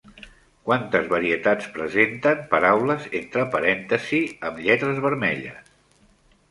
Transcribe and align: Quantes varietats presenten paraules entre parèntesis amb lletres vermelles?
Quantes 0.69 1.03
varietats 1.11 1.67
presenten 1.75 2.41
paraules 2.55 3.07
entre 3.21 3.47
parèntesis 3.59 4.35
amb 4.51 4.65
lletres 4.69 5.05
vermelles? 5.09 5.71